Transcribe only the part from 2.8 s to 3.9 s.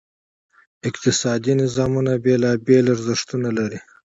ارزښتونه لري.